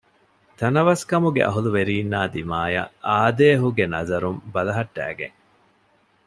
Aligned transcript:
ތަނަވަސްކަމުގެ 0.59 1.41
އަހްލުވެރީންނާ 1.45 2.19
ދިމާޔަށް 2.33 2.91
އާދޭހުގެ 3.07 3.85
ނަޒަރުން 3.93 4.39
ބަލަހައްޓައިގެން 4.53 5.37